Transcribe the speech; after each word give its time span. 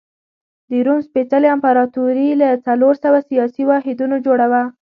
د 0.69 0.71
روم 0.85 0.99
سپېڅلې 1.07 1.47
امپراتوري 1.55 2.29
له 2.41 2.49
څلور 2.65 2.93
سوه 3.03 3.19
سیاسي 3.29 3.63
واحدونو 3.71 4.15
جوړه 4.25 4.45
وه. 4.51 4.63